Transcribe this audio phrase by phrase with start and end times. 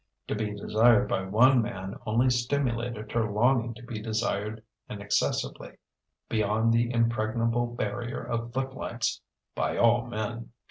[0.29, 5.73] To be desired by one man only stimulated her longing to be desired inaccessibly
[6.27, 9.21] beyond the impregnable barrier of footlights
[9.53, 10.49] by all men.